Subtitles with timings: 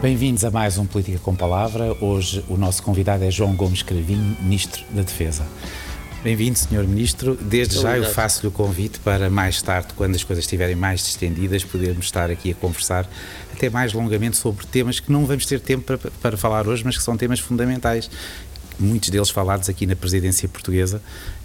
[0.00, 1.92] Bem-vindos a mais um Política com Palavra.
[2.00, 5.44] Hoje o nosso convidado é João Gomes Cravinho, Ministro da Defesa.
[6.22, 6.86] Bem-vindo, Sr.
[6.86, 7.34] Ministro.
[7.34, 11.64] Desde já eu faço-lhe o convite para mais tarde, quando as coisas estiverem mais distendidas,
[11.64, 13.10] podermos estar aqui a conversar
[13.52, 16.96] até mais longamente sobre temas que não vamos ter tempo para, para falar hoje, mas
[16.96, 18.08] que são temas fundamentais.
[18.78, 21.02] Muitos deles falados aqui na presidência portuguesa,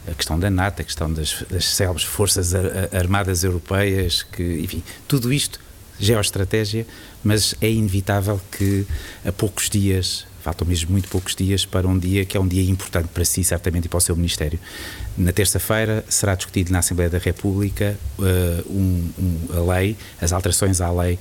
[0.08, 2.54] a questão da NATO, a questão das, das célebres forças
[2.94, 5.60] armadas europeias, que, enfim, tudo isto,
[6.00, 6.86] geoestratégia,
[7.24, 8.86] mas é inevitável que
[9.26, 12.70] a poucos dias Faltam mesmo muito poucos dias para um dia que é um dia
[12.70, 14.60] importante para si, certamente, e para o seu Ministério.
[15.18, 20.82] Na terça-feira será discutido na Assembleia da República uh, um, um, a lei, as alterações
[20.82, 21.20] à lei uh,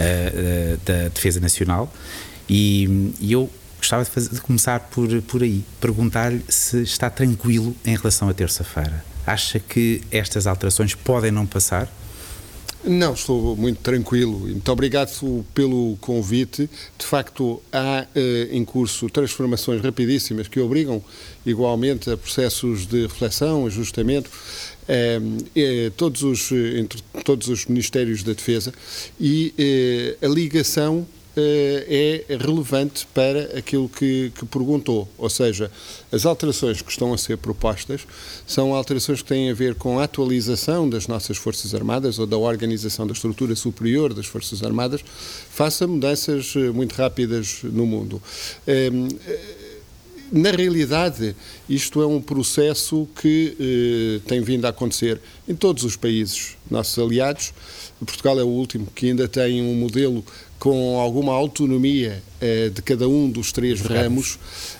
[0.00, 1.92] uh, da Defesa Nacional
[2.48, 7.76] e, e eu gostava de, fazer, de, começar por, por aí, perguntar-lhe se está tranquilo
[7.86, 9.04] em relação à terça-feira.
[9.24, 11.88] Acha que estas alterações podem não passar?
[12.86, 14.40] Não, estou muito tranquilo.
[14.40, 15.10] Muito obrigado
[15.54, 16.68] pelo convite.
[16.98, 21.02] De facto, há eh, em curso transformações rapidíssimas que obrigam
[21.46, 24.30] igualmente a processos de reflexão, ajustamento,
[24.86, 25.18] eh,
[25.56, 28.70] eh, todos os, entre todos os Ministérios da Defesa
[29.18, 35.70] e a ligação é relevante para aquilo que, que, perguntou, ou seja,
[36.12, 38.06] as alterações que estão a ser propostas
[38.46, 42.38] são alterações que têm a ver com a atualização das nossas Forças Armadas ou da
[42.38, 45.04] organização da estrutura superior das Forças Armadas
[45.50, 48.22] face a mudanças muito rápidas no mundo.
[50.32, 51.36] Na realidade,
[51.68, 56.98] isto é um processo que eh, tem vindo a acontecer em todos os países nossos
[56.98, 57.52] aliados.
[58.04, 60.24] Portugal é o último que ainda tem um modelo
[60.64, 64.38] com alguma autonomia eh, de cada um dos três ramos,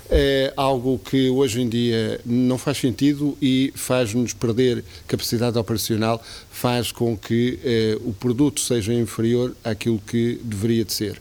[0.09, 6.91] é algo que hoje em dia não faz sentido e faz-nos perder capacidade operacional, faz
[6.91, 11.21] com que eh, o produto seja inferior àquilo que deveria de ser.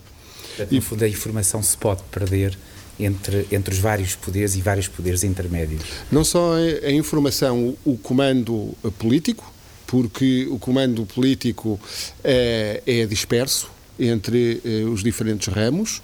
[0.72, 2.58] No fundo, a informação se pode perder
[2.98, 5.84] entre, entre os vários poderes e vários poderes intermédios.
[6.10, 9.52] Não só a informação, o comando político,
[9.86, 11.78] porque o comando político
[12.24, 16.02] é, é disperso, entre eh, os diferentes ramos.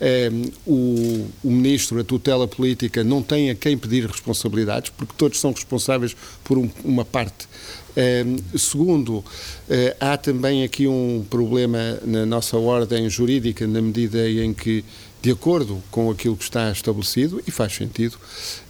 [0.00, 0.30] Eh,
[0.66, 5.52] o, o, ministro, a tutela política, não tem a quem pedir responsabilidades, porque todos são
[5.52, 7.48] responsáveis por um, uma parte.
[7.96, 8.24] Eh,
[8.56, 9.24] segundo,
[10.00, 14.84] há também aqui um problema na nossa ordem jurídica, na medida em que,
[15.20, 18.18] de acordo com aquilo que está estabelecido, e faz sentido,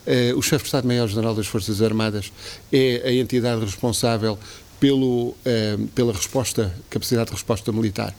[0.06, 2.32] eh, o chefe de Estado-Maior-General das Forças Armadas
[2.72, 4.38] é a entidade responsável
[4.82, 8.12] pelo, eh, pela resposta, capacidade de resposta militar.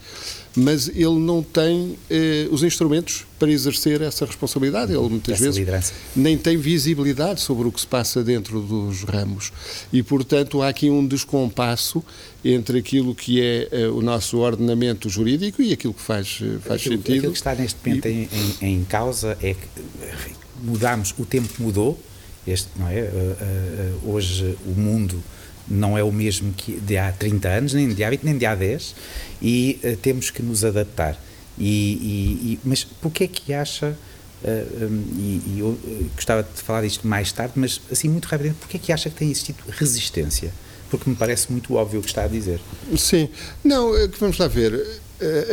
[0.55, 4.93] Mas ele não tem eh, os instrumentos para exercer essa responsabilidade.
[4.93, 5.93] Ele muitas essa vezes liderança.
[6.15, 9.51] nem tem visibilidade sobre o que se passa dentro dos ramos.
[9.91, 12.01] E, portanto, há aqui um descompasso
[12.45, 16.79] entre aquilo que é eh, o nosso ordenamento jurídico e aquilo que faz, eh, faz
[16.79, 17.17] aquilo, sentido.
[17.17, 18.29] Aquilo que está neste momento e, em,
[18.61, 19.67] em, em, causa é que
[20.63, 21.99] mudamos, o tempo mudou,
[22.47, 23.01] este, não é?
[23.01, 25.21] Uh, uh, hoje o mundo
[25.67, 28.45] não é o mesmo que de há 30 anos, nem de há 20, nem de
[28.45, 28.95] há 10,
[29.41, 31.19] e uh, temos que nos adaptar.
[31.57, 33.97] E, e, e, mas porquê é que acha,
[34.43, 38.59] uh, um, e, eu uh, gostava de falar disto mais tarde, mas assim muito rapidamente,
[38.59, 40.51] porquê é que acha que tem existido resistência?
[40.89, 42.59] Porque me parece muito óbvio o que está a dizer.
[42.95, 43.27] Sim,
[43.63, 45.01] não, vamos lá ver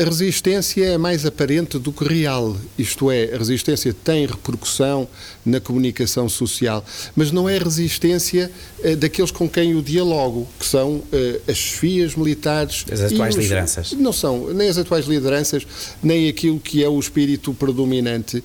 [0.01, 5.09] a resistência é mais aparente do que real, isto é, a resistência tem repercussão
[5.45, 10.97] na comunicação social, mas não é resistência uh, daqueles com quem o dialogo, que são
[10.97, 11.05] uh,
[11.49, 12.85] as chefias militares.
[12.91, 13.93] As atuais os, lideranças.
[13.93, 15.67] Não são, nem as atuais lideranças,
[16.03, 18.43] nem aquilo que é o espírito predominante uh,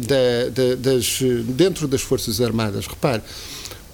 [0.00, 2.86] da, da, das, dentro das Forças Armadas.
[2.86, 3.22] Repare.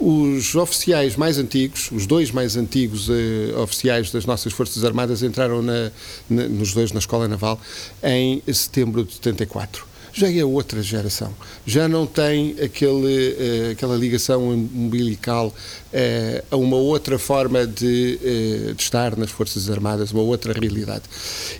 [0.00, 5.60] Os oficiais mais antigos, os dois mais antigos eh, oficiais das nossas Forças Armadas entraram
[5.60, 5.90] na,
[6.30, 7.60] na, nos dois na Escola Naval
[8.02, 9.87] em setembro de 74
[10.18, 11.32] já é outra geração.
[11.64, 18.74] Já não tem aquele, uh, aquela ligação umbilical uh, a uma outra forma de, uh,
[18.74, 21.04] de, estar nas Forças Armadas, uma outra realidade.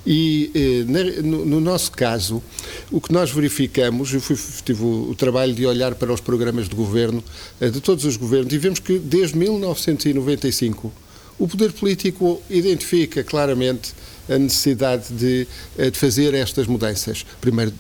[0.04, 0.84] E
[1.22, 2.42] no, no, nosso caso,
[2.90, 6.68] o que nós verificamos, eu fui, tive o, o, trabalho de olhar para os programas
[6.68, 7.22] de governo
[7.60, 10.92] de todos os governos e vemos que desde 1995
[11.38, 13.94] o poder político identifica claramente
[14.28, 15.46] a necessidade de,
[15.76, 17.24] de fazer estas mudanças.
[17.40, 17.72] Primeiro,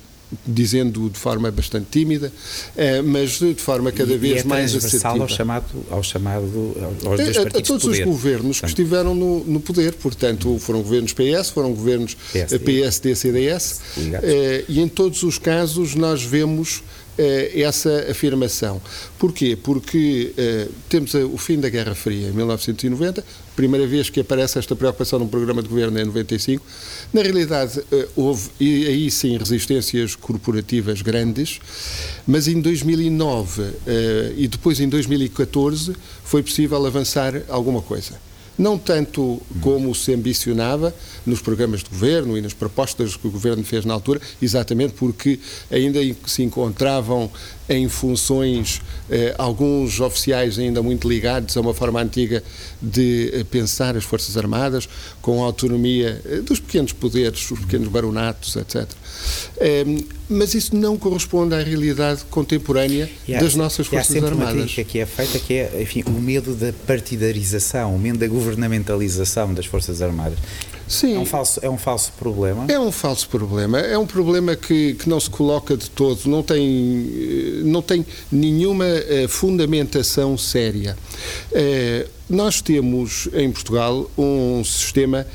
[0.46, 2.32] dizendo de forma bastante tímida,
[2.76, 5.22] eh, mas de forma cada e, vez e é mais assertiva.
[5.22, 9.44] Ao chamado, ao chamado aos dois a, partidos a todos os governos que estiveram no,
[9.44, 13.80] no, poder, portanto, foram governos PS, foram governos PSD, PSD CDS,
[14.22, 16.82] eh, e em todos os casos nós vemos
[17.54, 18.80] essa afirmação.
[19.18, 19.56] Porquê?
[19.60, 20.32] Porque
[20.88, 23.24] temos o fim da Guerra Fria em 1990,
[23.56, 26.64] primeira vez que aparece esta preocupação num programa de governo em 95.
[27.12, 27.82] Na realidade,
[28.14, 31.60] houve, e aí sim, resistências corporativas grandes,
[32.26, 33.62] mas em 2009
[34.36, 35.94] e depois em 2014
[36.24, 38.28] foi possível avançar alguma coisa
[38.58, 40.92] não tanto como se ambicionava
[41.28, 45.38] nos programas de governo e nas propostas que o governo fez na altura, exatamente porque
[45.70, 47.30] ainda se encontravam
[47.68, 48.80] em funções
[49.10, 52.42] eh, alguns oficiais ainda muito ligados a uma forma antiga
[52.80, 54.88] de eh, pensar as Forças Armadas,
[55.20, 58.88] com a autonomia eh, dos pequenos poderes, os pequenos baronatos, etc.
[59.60, 59.98] Ehm,
[60.30, 64.54] mas isso não corresponde à realidade contemporânea há, das nossas Forças há Armadas.
[64.54, 68.26] Uma crítica que é feita que é, enfim, o medo da partidarização, o medo da
[68.26, 70.38] governamentalização das Forças Armadas.
[70.88, 71.16] Sim.
[71.16, 72.64] É um falso, é um falso problema?
[72.68, 73.78] É um falso problema.
[73.78, 78.84] É um problema que, que não se coloca de todo, não tem, não tem nenhuma
[78.86, 80.96] uh, fundamentação séria.
[81.52, 85.26] Uh, nós temos em Portugal um sistema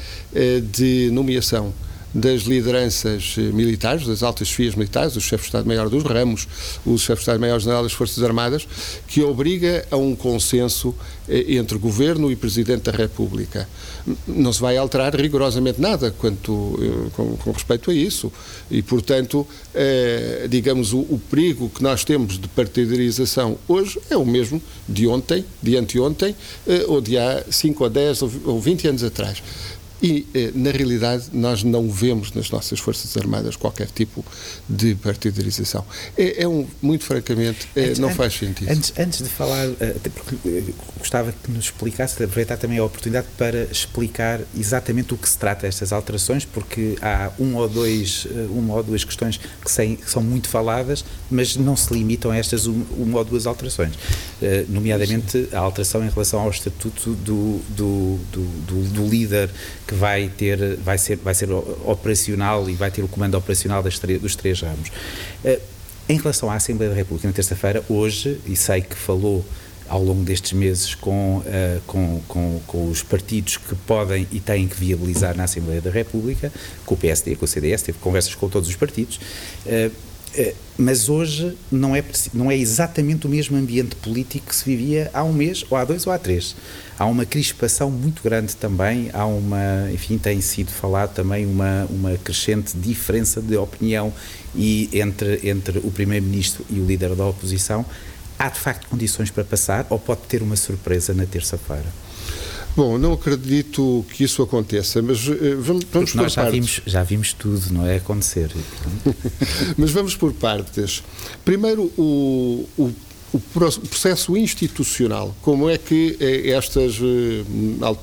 [0.72, 1.74] de nomeação
[2.14, 6.48] das lideranças militares, das altas chefias militares, os chefes de Estado-Maior dos ramos,
[6.86, 8.68] os chefes de Estado-Maior-General das Forças Armadas,
[9.08, 10.94] que obriga a um consenso
[11.28, 13.68] eh, entre Governo e Presidente da República.
[14.28, 18.32] Não se vai alterar rigorosamente nada quanto, eh, com, com respeito a isso.
[18.70, 24.26] E, portanto, eh, digamos, o, o, perigo que nós temos de partidarização hoje é o
[24.26, 26.36] mesmo de ontem, de anteontem,
[26.68, 29.42] eh, ou de há 5 ou 10 ou 20 anos atrás.
[30.04, 34.24] E, eh, na realidade, nós não vemos nas nossas Forças Armadas qualquer tipo
[34.68, 35.86] de partidarização.
[36.18, 38.70] É, é um, muito francamente, é, antes, não faz sentido.
[38.70, 40.36] Antes, antes de falar, eh, porque
[41.00, 45.68] gostava que nos explicasse, aproveitar também a oportunidade para explicar exatamente o que se trata
[45.68, 50.50] estas alterações, porque há um ou dois, uma ou duas questões que, que são muito
[50.50, 53.94] faladas, mas não se limitam a estas uma ou duas alterações.
[54.68, 59.50] Nomeadamente a alteração em relação ao estatuto do, do, do, do, do líder
[59.88, 63.84] que que vai ter, vai ser, vai ser operacional e vai ter o comando operacional
[63.84, 64.92] das, dos três ramos.
[65.46, 65.60] Eh,
[66.10, 69.46] em relação à Assembleia da República, na terça-feira, hoje, e sei que falou
[69.88, 74.68] ao longo destes meses com, uh, com, com, com, os partidos que podem e têm
[74.68, 76.52] que viabilizar na Assembleia da República,
[76.86, 79.20] com o PSD, com o CDS, teve conversas com todos os partidos.
[79.66, 79.92] Uh,
[80.78, 82.04] mas hoje não é,
[82.34, 85.86] não é exatamente o mesmo ambiente político que se vivia há um mês, ou há
[85.86, 86.56] dois, ou há três.
[86.98, 92.18] Há uma crispação muito grande também, há uma, enfim, tem sido falado também uma, uma
[92.18, 94.14] crescente diferença de opinião
[94.56, 97.86] e entre, entre o Primeiro-Ministro e o líder da oposição.
[98.38, 102.03] Há de facto condições para passar ou pode ter uma surpresa na terça-feira?
[102.76, 106.60] Bom, não acredito que isso aconteça, mas uh, vamos, vamos por nós já partes.
[106.60, 108.52] Vimos, já vimos tudo, não é acontecer.
[109.78, 111.04] mas vamos por partes.
[111.46, 112.92] Primeiro, o, o
[113.34, 117.44] o processo institucional, como é que eh, estas eh,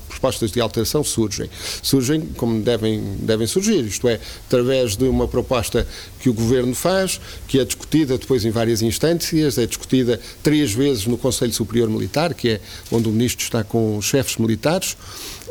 [0.09, 1.49] propostas de alteração surgem?
[1.81, 5.87] Surgem como devem, devem surgir, isto é, através de uma proposta
[6.19, 11.05] que o Governo faz, que é discutida depois em várias instâncias, é discutida três vezes
[11.07, 12.61] no Conselho Superior Militar, que é
[12.91, 14.97] onde o Ministro está com os chefes militares,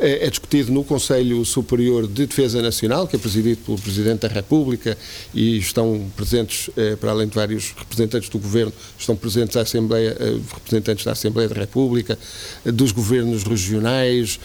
[0.01, 4.27] é, é discutido no Conselho Superior de Defesa Nacional, que é presidido pelo Presidente da
[4.27, 4.97] República
[5.33, 10.17] e estão presentes, é, para além de vários representantes do Governo, estão presentes a Assembleia,
[10.19, 12.17] é, representantes da Assembleia da República,
[12.65, 14.39] dos governos regionais,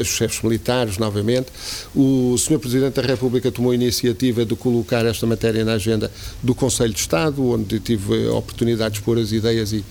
[0.00, 1.48] os chefes militares, novamente.
[1.94, 2.58] O Sr.
[2.58, 6.10] Presidente da República tomou a iniciativa de colocar esta matéria na agenda
[6.42, 9.84] do Conselho de Estado, onde tive a oportunidade de expor as ideias e,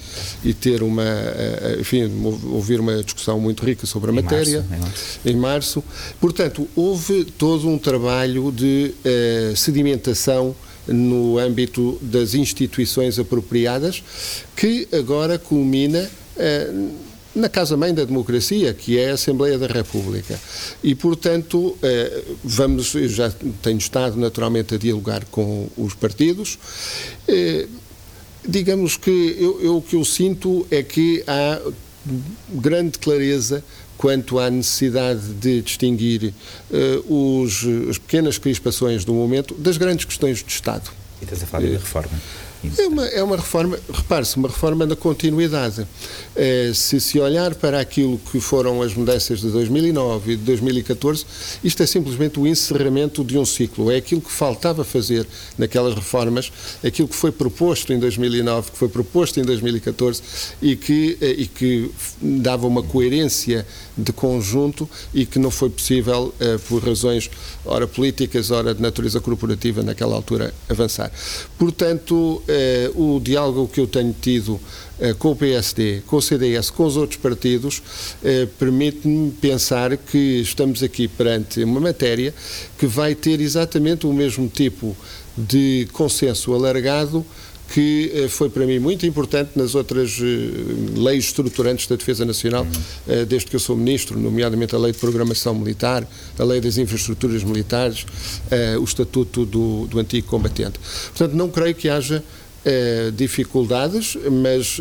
[0.43, 1.03] e ter uma,
[1.79, 2.09] enfim,
[2.45, 5.19] ouvir uma discussão muito rica sobre a matéria matéria em março.
[5.25, 5.83] em março.
[6.19, 10.55] Portanto, houve todo um trabalho de uh, sedimentação
[10.87, 14.03] no âmbito das instituições apropriadas,
[14.55, 16.91] que agora culmina uh,
[17.35, 20.39] na casa-mãe da democracia, que é a Assembleia da República.
[20.81, 23.29] E, portanto, eh, vamos, já
[23.61, 26.57] tenho estado naturalmente a dialogar com os partidos.
[28.47, 31.59] Digamos que eu, eu, o que eu sinto é que há
[32.53, 33.63] grande clareza
[33.97, 36.33] quanto à necessidade de distinguir
[36.71, 40.89] uh, os, as pequenas crispações do momento das grandes questões de Estado.
[41.21, 42.11] E estás a falar uh, reforma.
[42.77, 45.85] É uma, é uma reforma, repare-se, uma reforma da continuidade.
[46.35, 51.25] É, se se olhar para aquilo que foram as mudanças de 2009 e de 2014,
[51.63, 53.91] isto é simplesmente o encerramento de um ciclo.
[53.91, 56.51] É aquilo que faltava fazer naquelas reformas,
[56.83, 60.21] aquilo que foi proposto em 2009, que foi proposto em 2014
[60.61, 63.65] e que, eh, e que dava uma coerência
[63.97, 67.29] de conjunto e que não foi possível, eh, por razões,
[67.65, 71.11] ora políticas, ora de natureza corporativa, naquela altura, avançar.
[71.57, 72.41] Portanto,
[72.95, 74.59] o diálogo que eu tenho tido
[75.19, 77.81] com o PSD, com o CDS, com os outros partidos,
[78.57, 82.33] permite-me pensar que estamos aqui perante uma matéria
[82.77, 84.95] que vai ter exatamente o mesmo tipo
[85.37, 87.25] de consenso alargado
[87.73, 92.63] que eh, foi para mim muito importante nas outras eh, leis estruturantes da Defesa Nacional,
[92.63, 93.25] uhum.
[93.25, 96.07] desde que eu sou Ministro, nomeadamente a Lei de Programação Militar,
[96.37, 98.05] a Lei das Infraestruturas Militares,
[98.79, 100.79] o Estatuto do, do Antigo Combatente.
[101.07, 102.23] Portanto, não creio que haja
[103.15, 104.79] dificuldades, mas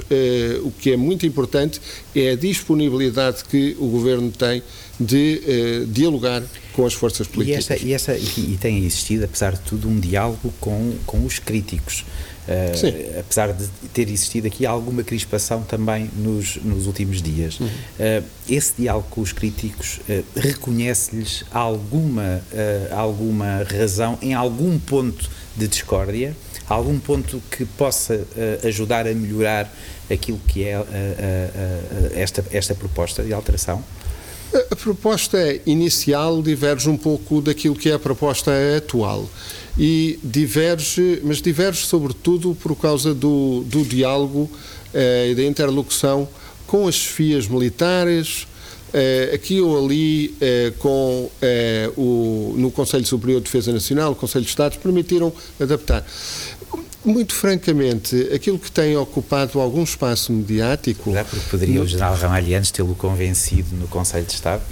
[0.62, 1.80] o que é muito importante
[2.14, 4.62] é a disponibilidade que o Governo tem
[4.98, 7.68] de dialogar com as forças políticas.
[7.70, 11.24] E, esta, e, esta, e, e tem existido, apesar de tudo, um diálogo com, com
[11.24, 12.04] os críticos.
[12.46, 17.58] Uh, apesar de ter existido aqui alguma crispação também nos, nos últimos dias.
[17.58, 17.66] Uhum.
[17.66, 22.42] Uh, esse diálogo com os críticos uh, reconhece-lhes alguma,
[22.90, 26.36] alguma razão em algum ponto de discórdia,
[26.68, 28.26] algum ponto que possa
[28.62, 29.72] ajudar a melhorar
[30.10, 30.74] aquilo que é
[32.14, 33.82] esta, esta proposta de alteração?
[34.70, 39.28] A proposta inicial diverge um pouco daquilo que é a proposta atual
[39.76, 44.50] e diverge, mas diverge sobretudo por causa do, do diálogo
[44.92, 46.28] eh, e da interlocução
[46.66, 48.46] com as chefias militares,
[48.92, 51.28] eh, aqui ou ali eh, com
[51.96, 56.06] o, no Conselho Superior de Defesa Nacional, o Conselho de Estados, permitiram adaptar.
[57.04, 61.12] Muito francamente, aquilo que tem ocupado algum espaço mediático.
[61.12, 64.62] Já porque poderia o general Ramalhianes tê-lo convencido no Conselho de Estado?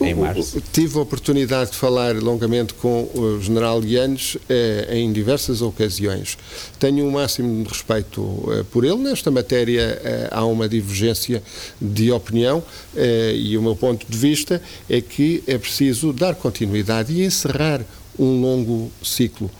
[0.00, 0.62] Em março.
[0.72, 6.38] Tive a oportunidade de falar longamente com o general Yanes eh, em diversas ocasiões.
[6.78, 8.96] Tenho o um máximo de respeito eh, por ele.
[8.96, 11.42] Nesta matéria eh, há uma divergência
[11.80, 12.62] de opinião
[12.96, 17.82] eh, e o meu ponto de vista é que é preciso dar continuidade e encerrar
[18.18, 19.50] um longo ciclo.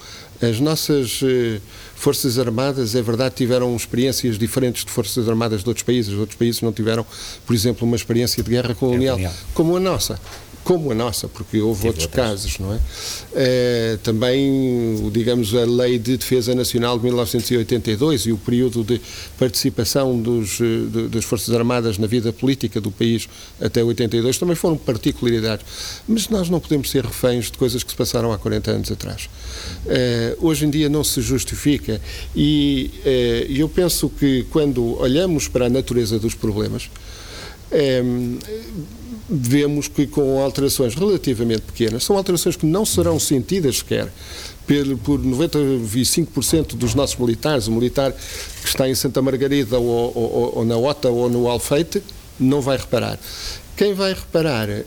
[0.43, 1.61] As nossas eh,
[2.01, 6.15] Forças Armadas, é verdade, tiveram experiências diferentes de Forças Armadas de outros países.
[6.15, 7.05] Outros países não tiveram,
[7.47, 9.19] por exemplo, uma experiência de guerra colonial,
[9.53, 10.19] como a nossa
[10.65, 12.27] como a nossa, porque houve outros outras.
[12.27, 12.81] casos, não é?
[13.35, 13.99] é?
[14.03, 19.01] Também, digamos, a Lei de Defesa Nacional de 1982 e o período de
[19.39, 23.29] participação dos, de, das Forças Armadas na vida política do país
[23.61, 25.65] até 82 também foram particularidades.
[26.07, 29.29] Mas nós não podemos ser reféns de coisas que se passaram há 40 anos atrás.
[29.87, 32.01] É, hoje em dia não se justifica
[32.35, 36.91] e é, eu penso que quando olhamos para a natureza dos problemas,
[39.29, 44.11] vemos que com alterações relativamente pequenas, são alterações que não serão sentidas sequer
[45.03, 50.65] por 95% dos nossos militares, o militar que está em Santa Margarida ou, ou, ou
[50.65, 52.03] na OTA ou no Alfeite,
[52.39, 53.19] não vai reparar.
[53.77, 54.85] Quem vai reparar eh,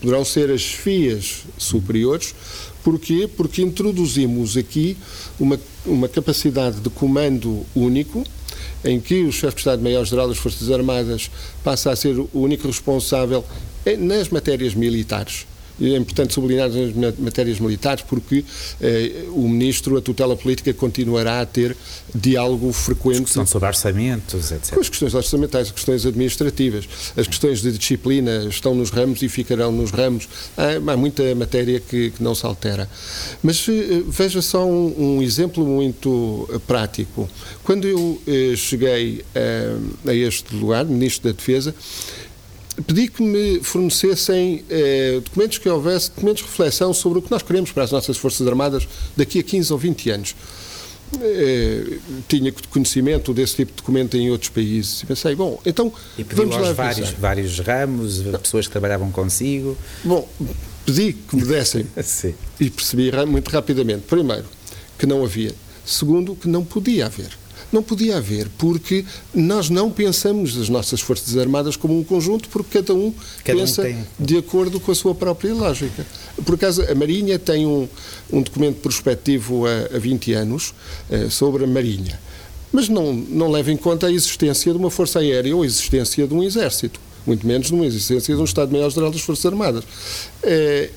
[0.00, 2.34] poderão ser as FIAs superiores.
[2.82, 3.26] Porquê?
[3.26, 4.96] Porque introduzimos aqui
[5.40, 8.22] uma, uma capacidade de comando único,
[8.84, 11.30] em que o chefe de Estado-Maior-Geral das Forças Armadas
[11.62, 13.44] passa a ser o único responsável
[13.98, 15.46] nas matérias militares.
[15.80, 18.44] É importante sublinhar nas matérias militares porque
[18.80, 21.76] eh, o Ministro, a tutela política, continuará a ter
[22.14, 23.24] diálogo frequente.
[23.24, 24.74] Discussão sobre orçamentos, etc.
[24.74, 29.28] Com as questões orçamentais, as questões administrativas, as questões de disciplina estão nos ramos e
[29.28, 30.28] ficarão nos ramos.
[30.56, 32.88] Há, há muita matéria que, que, não se altera.
[33.42, 37.28] Mas eh, veja só um, um, exemplo muito eh, prático.
[37.64, 39.76] Quando eu eh, cheguei eh,
[40.06, 41.74] a este lugar, Ministro da Defesa,
[42.86, 47.42] pedi que me fornecessem eh, documentos que houvesse, documentos de reflexão sobre o que nós
[47.42, 50.34] queremos para as nossas Forças Armadas daqui a 15 ou 20 anos.
[51.20, 56.24] Eh, tinha conhecimento desse tipo de documento em outros países e pensei, bom, então e
[56.24, 58.38] vamos lá vários, vários ramos, Não.
[58.38, 59.76] pessoas que trabalhavam consigo.
[60.02, 60.28] Bom,
[60.84, 61.86] pedi que me dessem
[62.58, 64.46] e percebi muito rapidamente, primeiro,
[64.98, 65.54] que não havia,
[65.84, 67.43] segundo, que não podia haver.
[67.74, 69.04] Não podia haver, porque
[69.34, 73.12] nós não pensamos as nossas Forças Armadas como um conjunto, porque cada um
[73.42, 76.06] cada pensa um de acordo com a sua própria lógica.
[76.44, 77.88] Por acaso, a Marinha tem um,
[78.32, 80.72] um documento prospectivo a 20 anos
[81.10, 82.20] uh, sobre a Marinha,
[82.70, 86.28] mas não, não leva em conta a existência de uma Força Aérea ou a existência
[86.28, 89.82] de um Exército muito menos numa existência de um Estado-Maior-Geral das Forças Armadas.
[90.42, 90.90] É,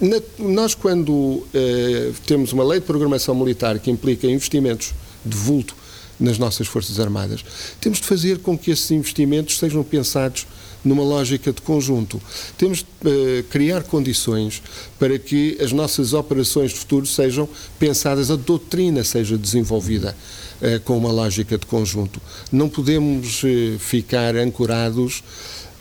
[0.00, 4.94] na, nós, quando é, temos uma lei de programação militar que implica investimentos
[5.26, 5.74] de vulto
[6.18, 7.44] nas nossas Forças Armadas.
[7.80, 10.46] Temos de fazer com que esses investimentos sejam pensados
[10.84, 12.20] numa lógica de conjunto.
[12.58, 14.62] Temos de uh, criar condições
[14.98, 20.14] para que as nossas operações de futuro sejam pensadas, a doutrina seja desenvolvida
[20.60, 22.20] uh, com uma lógica de conjunto.
[22.52, 25.24] Não podemos uh, ficar ancorados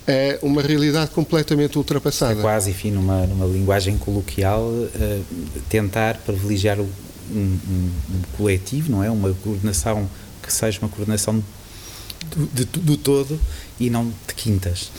[0.06, 2.34] é uma realidade completamente ultrapassada.
[2.38, 4.70] É quase, enfim, numa, numa linguagem coloquial,
[5.70, 6.90] tentar privilegiar um,
[7.32, 9.10] um, um coletivo, não é?
[9.10, 10.10] Uma coordenação
[10.54, 11.44] que seja uma coordenação
[12.36, 13.40] do, de, do todo
[13.80, 14.92] e não de quintas.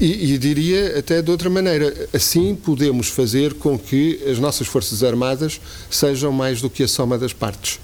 [0.00, 5.04] E, e, diria até de outra maneira, assim podemos fazer com que as nossas Forças
[5.04, 7.78] Armadas sejam mais do que a soma das partes,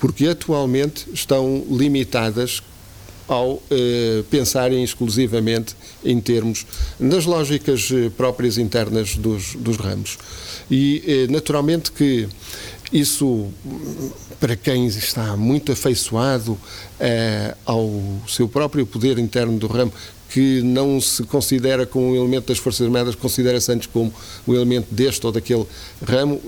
[0.00, 2.62] porque atualmente estão limitadas
[3.28, 6.66] ao eh, pensarem exclusivamente em termos
[6.98, 10.18] das lógicas eh, próprias internas dos, dos ramos.
[10.70, 12.28] E eh, naturalmente que
[12.92, 13.48] isso,
[14.38, 16.58] para quem está muito afeiçoado
[17.00, 17.90] eh, ao
[18.28, 19.92] seu próprio poder interno do ramo,
[20.32, 24.12] que não se considera como um elemento das Forças Armadas, considera-se antes como
[24.48, 25.66] um elemento deste ou daquele
[26.02, 26.40] ramo,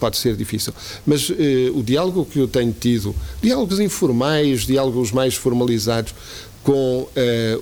[0.00, 0.72] pode ser difícil.
[1.04, 6.14] Mas eh, o diálogo que eu tenho tido, diálogos informais, diálogos mais formalizados,
[6.66, 7.08] com uh,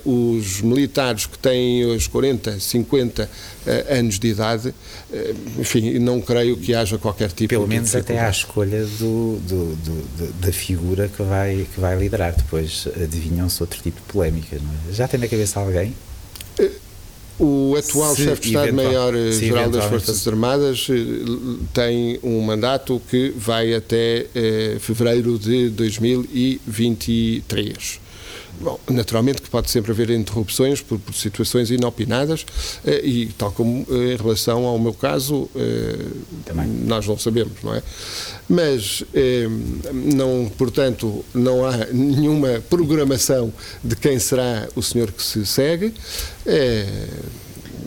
[0.03, 3.29] os militares que têm os 40, 50 uh,
[3.93, 4.73] anos de idade, uh,
[5.59, 7.69] enfim, não creio que haja qualquer tipo Pelo de.
[7.69, 12.35] Pelo menos até à escolha do, do, do, da figura que vai, que vai liderar.
[12.35, 14.59] Depois adivinham-se outro tipo de polémicas.
[14.59, 14.93] É?
[14.93, 15.93] Já tem na cabeça alguém?
[17.37, 20.87] O atual chefe de Estado-Maior-Geral das Forças Armadas
[21.73, 24.25] tem um mandato que vai até
[24.79, 28.04] fevereiro de 2023.
[28.59, 32.45] Bom, naturalmente que pode sempre haver interrupções por, por situações inopinadas
[32.85, 35.97] eh, e, tal como eh, em relação ao meu caso, eh,
[36.85, 37.83] nós não sabemos, não é?
[38.47, 39.03] Mas,
[39.91, 43.51] não, portanto, não há nenhuma programação
[43.83, 45.93] de quem será o senhor que se segue.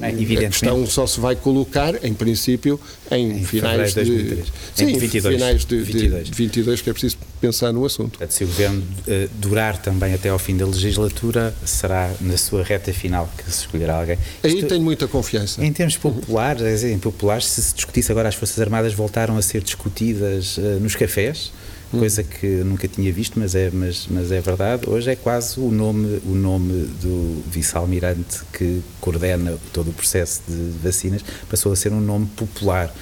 [0.00, 4.98] É, a questão só se vai colocar, em princípio, em, em finais de, de sim,
[4.98, 6.24] 22, finais de, 22.
[6.26, 8.18] de 22, que é preciso pensar no assunto.
[8.28, 12.92] Se o governo uh, durar também até ao fim da legislatura, será na sua reta
[12.92, 14.18] final que se escolherá alguém.
[14.42, 15.64] Aí Isto, tenho muita confiança.
[15.64, 19.62] Em termos populares, em populares, se se discutisse agora as Forças Armadas voltaram a ser
[19.62, 21.52] discutidas uh, nos cafés.
[21.90, 24.88] Coisa que nunca tinha visto, mas é, mas, mas é verdade.
[24.88, 30.78] Hoje é quase o nome, o nome do vice-almirante que coordena todo o processo de
[30.82, 32.92] vacinas, passou a ser um nome popular.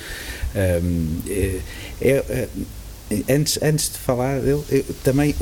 [0.55, 0.81] É,
[2.01, 2.49] é,
[3.29, 5.35] Antes, antes de falar, eu, eu, também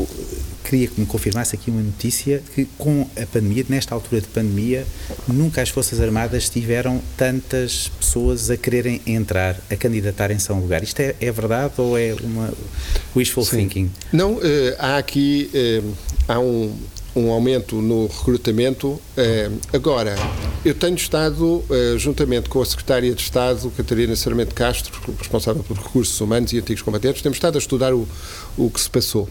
[0.65, 4.87] queria que me confirmasse aqui uma notícia que com a pandemia, nesta altura de pandemia,
[5.27, 10.83] nunca as Forças Armadas tiveram tantas pessoas a quererem entrar, a candidatarem-se a um lugar.
[10.83, 12.53] Isto é, é, verdade ou é uma
[13.17, 13.57] wishful Sim.
[13.57, 13.91] thinking?
[14.13, 14.41] Não, uh,
[14.79, 15.95] há aqui uh,
[16.29, 16.75] há um,
[17.17, 19.01] um aumento no recrutamento.
[19.17, 20.17] Eh, agora,
[20.65, 25.77] eu tenho estado, eh, juntamente com a Secretária de Estado, Catarina Sarmento Castro, responsável por
[25.77, 28.09] recursos humanos e antigos combatentes, temos estado a estudar o,
[28.57, 29.29] o que se passou.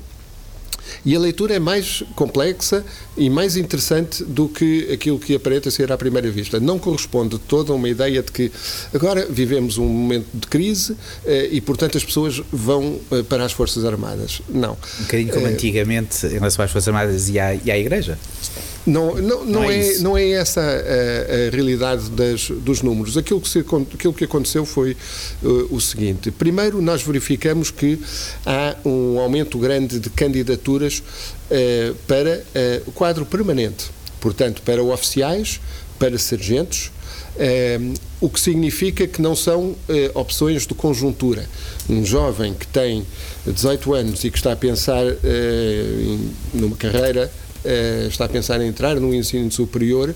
[1.06, 2.86] E a leitura é mais complexa
[3.18, 6.60] e mais interessante do que aquilo que aparenta ser à primeira vista.
[6.60, 8.52] Não corresponde toda a uma ideia de que
[8.94, 13.52] agora vivemos um momento de crise eh, e, portanto, as pessoas vão eh, para as
[13.52, 14.42] Forças Armadas.
[14.50, 14.78] Não.
[15.00, 18.18] Um bocadinho como é, antigamente em relação às Forças Armadas e à, e à Igreja.
[18.86, 23.18] Não, não, não, não é, é não é essa a, a realidade das, dos números.
[23.18, 24.98] Aquilo que, se, aquilo que aconteceu foi
[25.42, 27.98] uh, o seguinte: primeiro, nós verificamos que
[28.46, 33.86] há um aumento grande de candidaturas uh, para uh, o quadro permanente,
[34.20, 35.60] portanto, para oficiais,
[36.00, 36.92] para sargentos.
[38.20, 39.76] o que significa que não são
[40.14, 41.48] opções de conjuntura.
[41.90, 43.06] Um jovem que tem
[43.46, 45.04] 18 anos e que está a pensar
[46.54, 47.32] numa carreira
[48.08, 50.14] está a pensar em entrar no ensino superior,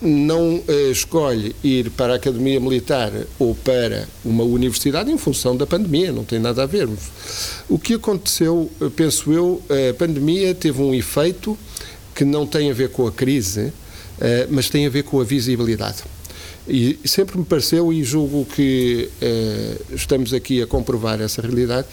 [0.00, 5.66] não uh, escolhe ir para a Academia Militar ou para uma universidade em função da
[5.66, 6.88] pandemia, não tem nada a ver.
[7.68, 11.56] O que aconteceu, eh, penso eu, a pandemia teve um efeito
[12.14, 13.72] que não tem a ver com a crise,
[14.50, 16.02] mas tem a ver com a visibilidade.
[16.68, 21.86] E sempre me pareceu, e julgo que uh, estamos aqui a comprovar essa realidade,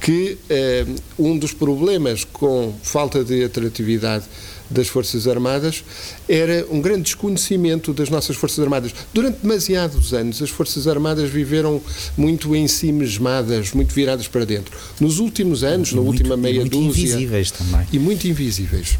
[0.00, 4.24] que uh, um dos problemas com falta de atratividade
[4.70, 5.82] das Forças Armadas
[6.28, 8.92] era um grande desconhecimento das nossas Forças Armadas.
[9.14, 11.80] Durante demasiados anos, as Forças Armadas viveram
[12.16, 14.76] muito em si mesmadas, muito viradas para dentro.
[15.00, 17.02] Nos últimos anos, e na muito, última meia muito dúzia.
[17.02, 17.86] invisíveis também.
[17.92, 18.98] E muito invisíveis.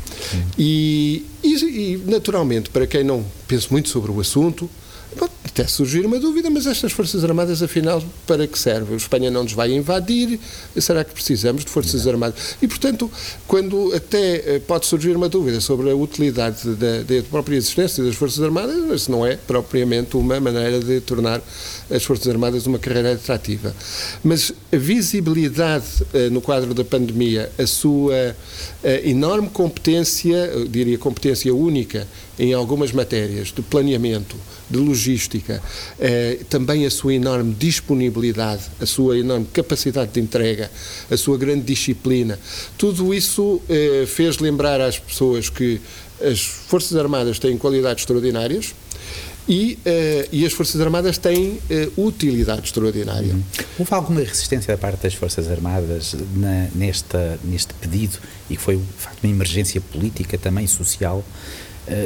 [0.58, 4.70] E, e, e, naturalmente, para quem não pensa muito sobre o assunto,
[5.58, 8.94] até surgir uma dúvida, mas estas Forças Armadas, afinal, para que servem?
[8.94, 10.38] A Espanha não nos vai invadir,
[10.76, 12.12] será que precisamos de Forças não.
[12.12, 12.56] Armadas?
[12.62, 13.10] E, portanto,
[13.46, 18.14] quando até eh, pode surgir uma dúvida sobre a utilidade da, da própria existência das
[18.14, 21.42] Forças Armadas, isso não é propriamente uma maneira de tornar
[21.90, 23.74] as Forças Armadas uma carreira atrativa.
[24.22, 28.36] Mas a visibilidade eh, no quadro da pandemia, a sua
[28.84, 32.06] a enorme competência, diria competência única,
[32.38, 34.36] em algumas matérias de planeamento,
[34.70, 35.62] de logística,
[35.98, 40.70] eh, também a sua enorme disponibilidade, a sua enorme capacidade de entrega,
[41.10, 42.38] a sua grande disciplina,
[42.76, 45.80] tudo isso eh, fez lembrar às pessoas que
[46.20, 48.74] as Forças Armadas têm qualidades extraordinárias,
[49.48, 51.58] e, uh, e, as Forças Armadas têm
[51.96, 53.32] uh, utilidade extraordinária.
[53.32, 53.42] Uhum.
[53.78, 58.18] Houve alguma resistência da parte das Forças Armadas na, nesta, neste pedido,
[58.50, 61.24] e que foi, de facto, uma emergência política também social,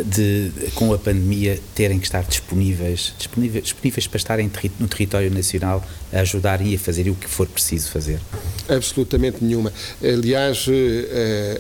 [0.06, 5.84] de, com a pandemia, terem que estar disponíveis, disponíveis, disponíveis para estarem no território nacional
[6.12, 8.20] a ajudar e a fazer o que for preciso fazer?
[8.68, 9.72] Absolutamente nenhuma.
[10.02, 10.66] Aliás,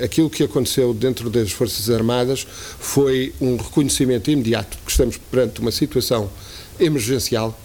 [0.04, 2.46] aquilo que aconteceu dentro das Forças Armadas
[2.78, 6.30] foi um reconhecimento imediato que estamos perante uma situação
[6.78, 7.58] emergencial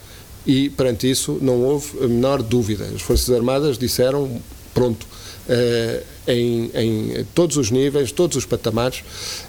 [0.46, 2.84] e, perante isso, não houve a menor dúvida.
[2.94, 4.40] As Forças Armadas disseram
[4.72, 5.06] pronto.
[5.48, 9.02] Uh, em, em, todos os níveis, todos os patamares,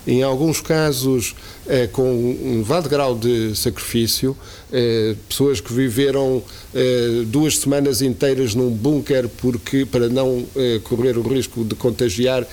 [0.07, 1.35] em alguns casos
[1.65, 6.41] uh, com um elevado grau de sacrifício, uh, pessoas que viveram
[7.27, 10.45] duas semanas inteiras num bunker porque para não
[10.83, 12.47] correr o risco de contagiar,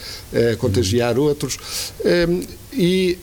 [0.59, 1.59] contagiar outros.
[2.72, 3.18] E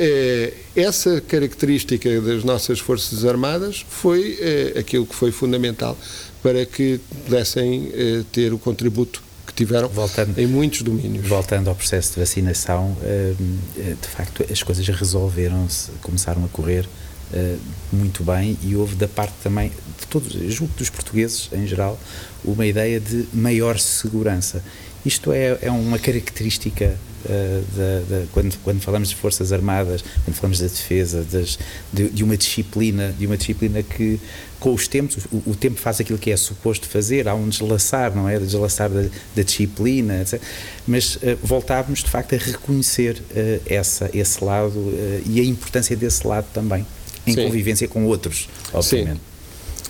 [0.75, 4.37] essa característica das nossas Forças Armadas foi
[4.77, 5.97] aquilo que foi fundamental
[6.43, 7.91] para que pudessem
[8.31, 11.25] ter o contributo que tiveram voltando, em muitos domínios.
[11.27, 13.33] Voltando ao processo de vacinação, eh,
[13.77, 16.87] eh, de facto as coisas resolveram-se, começaram a correr
[17.31, 17.55] eh,
[17.91, 21.99] muito bem e houve da parte também de todos, junto dos portugueses em geral,
[22.43, 24.63] uma ideia de maior segurança.
[25.05, 30.35] Isto é, é uma característica uh, da, da, quando, quando falamos de forças armadas, quando
[30.35, 31.59] falamos da defesa, das,
[31.91, 34.19] de, de, uma disciplina, de uma disciplina que
[34.61, 38.15] com os tempos, o, o, tempo faz aquilo que é suposto fazer, há um deslaçar,
[38.15, 38.39] não é?
[38.39, 39.03] Deslaçar da,
[39.35, 40.41] da disciplina, etc.
[40.87, 44.93] Mas uh, voltávamos de facto a reconhecer uh, essa, esse lado
[45.25, 46.85] e a importância desse lado também,
[47.27, 47.43] em Sim.
[47.43, 49.17] convivência com outros, obviamente.
[49.17, 49.33] Sim.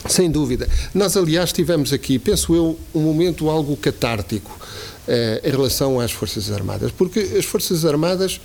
[0.06, 0.68] Sem dúvida.
[0.92, 4.60] Nós, aliás, tivemos aqui, penso eu, um momento algo catártico
[5.42, 8.40] em relação às Forças Armadas, porque as Forças Armadas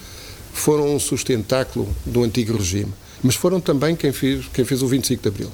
[0.54, 2.93] foram um sustentáculo do antigo regime,
[3.24, 5.52] mas foram também quem fez, quem fez o 25 de Abril.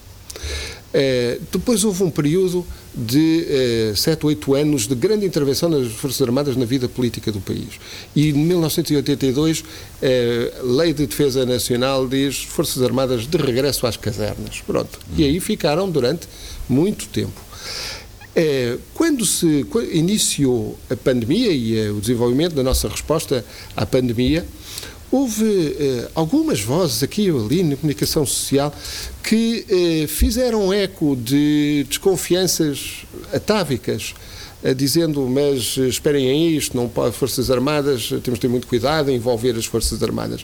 [0.98, 2.65] Eh, depois houve um período
[2.96, 7.41] de eh, 7, 8 anos de grande intervenção nas Forças Armadas na vida política do
[7.41, 7.68] país.
[8.15, 9.65] E em 1982,
[10.02, 14.62] eh, a Lei de Defesa Nacional diz Forças Armadas de regresso às casernas.
[14.65, 14.98] Pronto.
[15.18, 16.30] E aí ficaram durante
[16.70, 17.41] muito tempo.
[18.36, 23.45] É, quando se iniciou a pandemia e é o desenvolvimento da nossa resposta
[23.78, 24.45] à pandemia,
[25.12, 28.74] houve eh, algumas vozes aqui ou ali na comunicação social
[29.24, 34.13] que eh, fizeram eco de desconfianças atávicas
[34.73, 39.12] dizendo, mas eh, esperem aí, isto não pode, Forças Armadas, temos de ter muito cuidado
[39.12, 40.43] em envolver as Forças Armadas.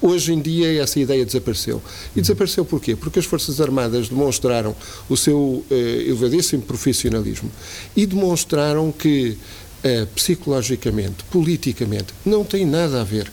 [0.00, 1.82] Hoje em dia essa ideia desapareceu.
[2.14, 2.94] E desapareceu porquê?
[2.94, 4.74] Porque as Forças Armadas demonstraram
[5.08, 7.50] o seu eh, elevadíssimo profissionalismo
[7.96, 9.36] e demonstraram que
[9.82, 13.30] eh, psicologicamente, politicamente, não tem nada a ver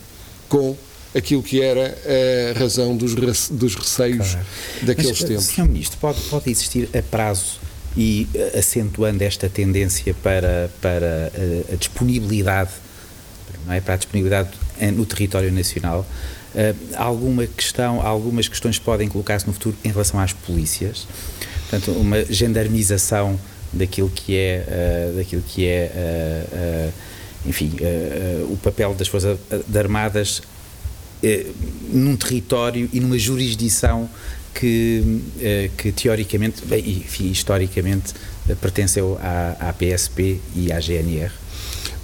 [0.50, 0.76] com
[1.16, 1.98] aquilo que era
[2.56, 3.14] a razão dos,
[3.50, 4.46] dos receios claro.
[4.82, 5.46] daqueles Mas, tempos.
[5.46, 5.68] Sr.
[5.68, 11.74] Ministro, pode, pode existir a prazo e eh, acentuando esta tendência para, para a, eh,
[11.74, 12.72] a disponibilidade,
[13.66, 14.50] não é, para a disponibilidade
[14.94, 16.06] no território nacional,
[16.54, 21.08] uh, alguma questão, algumas questões podem colocar-se no futuro em relação às polícias,
[21.62, 23.40] portanto, uma gendarmização
[23.74, 26.92] daquilo que é, daquilo que é
[27.46, 27.72] enfim,
[28.50, 29.38] o papel das Forças
[29.76, 30.42] Armadas
[31.92, 34.10] num território e numa jurisdição
[34.58, 38.14] que, eh, que teoricamente, bem, enfim, historicamente,
[38.50, 41.32] eh, pertenceu à, à PSP e à GNR.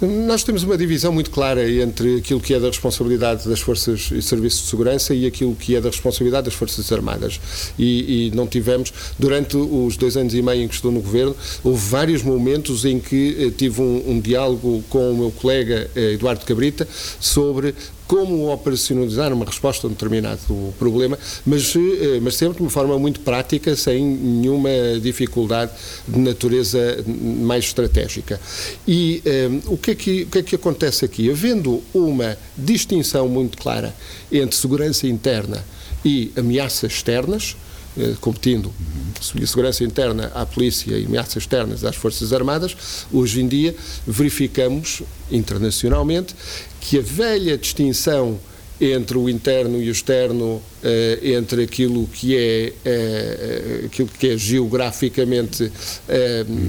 [0.01, 4.21] Nós temos uma divisão muito clara entre aquilo que é da responsabilidade das Forças e
[4.21, 7.39] Serviços de Segurança e aquilo que é da responsabilidade das Forças Armadas.
[7.79, 11.35] E, e, não tivemos, durante os dois anos e meio em que estou no Governo,
[11.63, 16.45] houve vários momentos em que eh, tive um, um, diálogo com o meu colega Eduardo
[16.45, 16.85] Cabrita
[17.19, 17.73] sobre
[18.07, 22.97] como operacionalizar uma resposta a um determinado problema, mas, eh, mas sempre de uma forma
[22.99, 24.69] muito prática, sem nenhuma
[25.01, 25.71] dificuldade
[26.07, 28.39] de natureza mais estratégica.
[28.87, 29.21] E
[29.67, 31.29] um, o, que é que, o que é que acontece aqui?
[31.29, 33.93] Havendo uma distinção muito clara
[34.31, 35.63] entre segurança interna
[36.03, 37.55] e ameaças externas,
[37.95, 38.73] eh, competindo
[39.21, 42.75] segurança interna à polícia e ameaças externas às Forças Armadas,
[43.11, 43.75] hoje em dia
[44.05, 46.33] verificamos internacionalmente
[46.81, 48.39] que a velha distinção
[48.81, 54.37] entre o interno e o externo, eh, entre aquilo que é eh, aquilo que é
[54.37, 55.71] geograficamente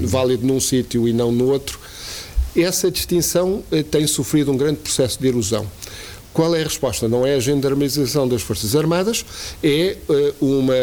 [0.03, 1.79] válido num sítio e não no outro,
[2.55, 5.65] essa distinção tem sofrido um grande processo de erosão
[6.35, 7.07] Qual é a resposta?
[7.07, 9.25] Não é a gendarmerização das Forças Armadas,
[9.63, 10.77] é uh, uma uh,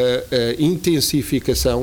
[0.59, 1.83] intensificação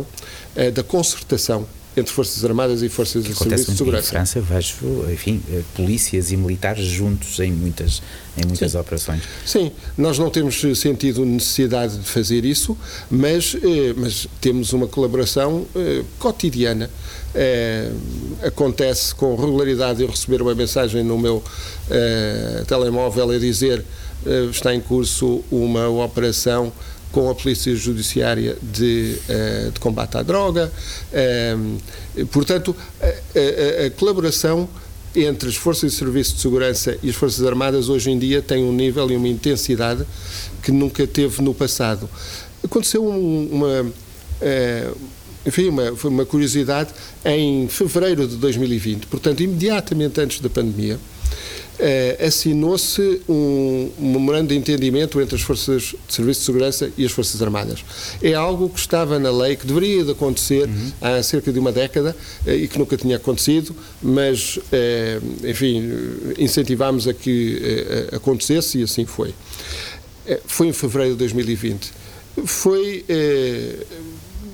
[0.55, 1.67] uh, da concertação
[1.99, 4.07] entre Forças Armadas e Forças de Serviço de Segurança.
[4.07, 4.75] Em França vejo,
[5.12, 5.41] enfim,
[5.75, 8.01] polícias e militares juntos em muitas,
[8.38, 8.77] em muitas Sim.
[8.77, 9.23] operações.
[9.45, 12.77] Sim, nós não temos sentido necessidade de fazer isso,
[13.09, 13.55] mas,
[13.95, 15.65] mas temos uma colaboração
[16.17, 16.89] cotidiana
[17.33, 17.91] é,
[18.43, 21.43] acontece com regularidade eu receber uma mensagem no meu
[21.89, 23.83] é, telemóvel a dizer
[24.25, 26.71] é, está em curso uma operação
[27.12, 29.15] com a Polícia Judiciária de,
[29.74, 30.72] de combate à droga.
[32.32, 34.69] portanto, a, a, a, colaboração
[35.15, 38.63] entre as Forças de Serviço de Segurança e as Forças Armadas hoje em dia tem
[38.63, 40.06] um nível e uma intensidade
[40.62, 42.08] que nunca teve no passado.
[42.63, 43.86] Aconteceu uma
[45.45, 46.89] enfim, uma, foi uma curiosidade,
[47.24, 51.00] em fevereiro de 2020, portanto, imediatamente antes da pandemia,
[51.79, 57.11] eh, assinou-se um, memorando de entendimento entre as Forças de Serviço de Segurança e as
[57.11, 57.83] Forças Armadas.
[58.21, 60.91] É algo que estava na lei, que deveria de acontecer uhum.
[61.01, 62.15] há cerca de uma década
[62.45, 65.89] eh, e que nunca tinha acontecido, mas, eh, enfim,
[66.37, 69.33] incentivámos a que eh, acontecesse e assim foi.
[70.25, 71.91] Eh, foi em fevereiro de 2020.
[72.45, 73.85] Foi eh,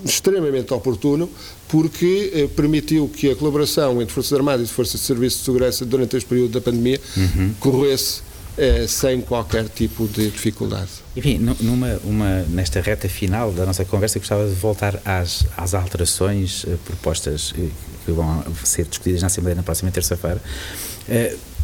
[0.05, 1.29] extremamente oportuno
[1.67, 5.86] porque eh, permitiu que a colaboração entre Forças Armadas e Forças de Serviço de Segurança
[5.86, 7.54] durante este período da pandemia uhum.
[7.60, 8.21] corresse
[8.58, 10.89] eh, sem qualquer tipo de dificuldade.
[11.13, 16.63] Enfim, numa, uma, nesta reta final da nossa conversa, gostava de voltar às, às alterações
[16.65, 17.67] eh, propostas eh,
[18.06, 20.41] que vão ser discutidas na Assembleia na próxima terça-feira.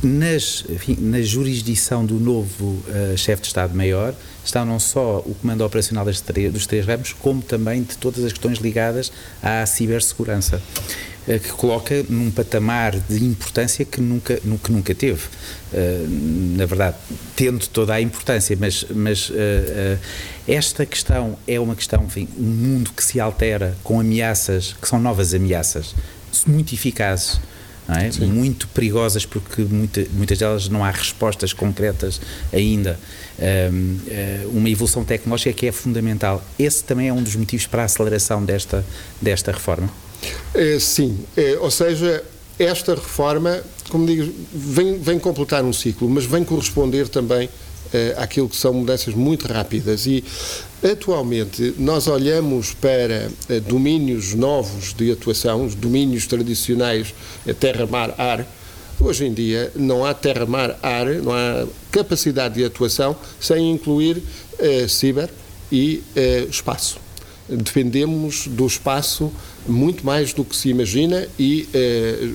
[0.04, 5.64] Nas, enfim, na jurisdição do novo uh, chefe de Estado-Maior está não só o comando
[5.64, 9.12] operacional dos três ramos, como também de todas as questões ligadas
[9.44, 10.60] à cibersegurança,
[11.28, 15.22] uh, que coloca num patamar de importância que nunca, que nunca teve.
[15.72, 16.96] Uh, na verdade,
[17.36, 19.32] tendo toda a importância, mas, mas
[20.48, 25.00] esta questão é uma questão, enfim, um mundo que se altera com ameaças, que são
[25.00, 25.94] novas ameaças,
[26.48, 27.40] muito eficazes
[27.90, 28.26] é?
[28.26, 32.22] muito perigosas porque muita, muitas delas não há respostas concretas
[32.54, 33.00] ainda.
[33.40, 36.44] Um, eh, uma evolução tecnológica que é fundamental.
[36.60, 38.86] Esse também é um dos motivos para a aceleração desta,
[39.20, 39.90] desta reforma?
[40.54, 42.24] É, sim, é, ou seja,
[42.60, 47.50] esta reforma, como digo, vem, vem completar um ciclo, mas vem corresponder também
[48.18, 50.24] àquilo que são mudanças muito rápidas e
[50.84, 57.14] atualmente nós olhamos para uh, domínios novos de atuação, os domínios tradicionais
[57.46, 58.48] uh, terra, mar, ar.
[59.00, 64.22] Hoje em dia não há terra, mar, ar, não há capacidade de atuação sem incluir
[64.88, 65.28] ciber
[65.72, 66.04] e
[66.48, 67.00] espaço.
[67.50, 69.32] Dependemos do espaço
[69.68, 71.68] muito mais do que se imagina e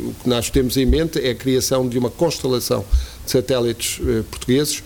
[0.09, 2.85] o que nós temos em mente é a criação de uma constelação
[3.25, 4.83] de satélites portugueses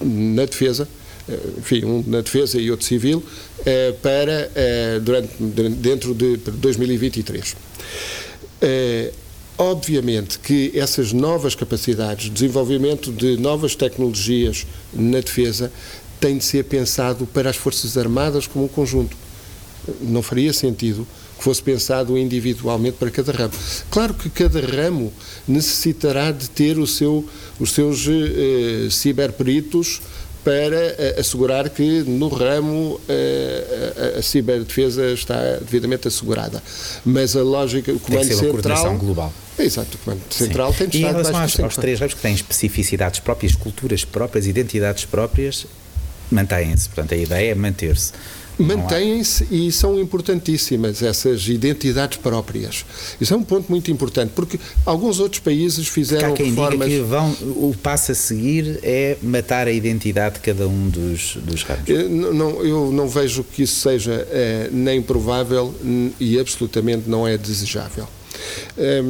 [0.00, 0.88] na defesa,
[1.28, 3.22] eh, enfim, um na defesa e outro civil,
[3.64, 7.56] eh, para eh, durante, dentro de 2023.
[9.58, 15.72] Obviamente que essas novas capacidades, desenvolvimento de novas tecnologias na defesa,
[16.20, 19.16] tem de ser pensado para as Forças Armadas como um conjunto.
[20.02, 23.52] Não faria sentido que fosse pensado individualmente para cada ramo.
[23.90, 25.12] Claro que cada ramo
[25.46, 27.24] necessitará de ter o seu,
[27.60, 30.00] os seus eh, ciberperitos
[30.46, 36.62] para eh, assegurar que no ramo eh, a, a, ciberdefesa está devidamente assegurada.
[37.04, 38.96] Mas a lógica, o comando tem que ser uma central.
[38.96, 39.32] global.
[39.58, 40.78] Exato, o comando central Sim.
[40.78, 44.04] tem de e estar em relação aos, aos três ramos que têm especificidades próprias, culturas
[44.04, 45.66] próprias, identidades próprias,
[46.30, 46.88] mantêm-se.
[46.90, 48.12] Portanto, a ideia é manter-se.
[48.58, 52.84] Mantêm-se e são importantíssimas essas identidades próprias.
[53.20, 56.88] Isso é um ponto muito importante, porque alguns outros países fizeram porque há quem reformas...
[56.88, 61.36] Diga que vão, o passo a seguir é matar a identidade de cada um dos,
[61.36, 61.88] dos ramos.
[61.88, 65.74] Eu não, eu não vejo que isso seja é, nem provável
[66.18, 68.08] e absolutamente não é desejável.
[68.76, 69.02] É,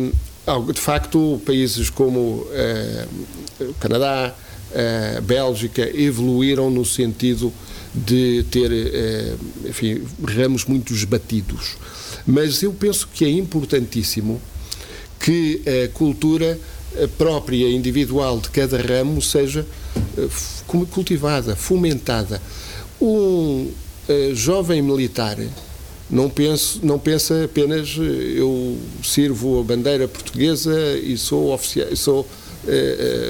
[0.72, 3.06] de facto, países como é,
[3.60, 4.34] o Canadá,
[4.74, 7.52] a Bélgica evoluíram no sentido
[7.94, 9.34] de ter, eh,
[9.68, 11.76] enfim, ramos muito esbatidos.
[12.26, 14.40] Mas eu penso que é importantíssimo
[15.18, 16.58] que a cultura
[17.18, 19.66] própria, individual de cada ramo seja
[20.16, 20.28] eh,
[20.90, 22.40] cultivada, fomentada.
[23.00, 23.70] Um
[24.08, 25.38] eh, jovem militar
[26.08, 32.26] não, penso, não pensa apenas eu sirvo a bandeira portuguesa e sou, oficial, sou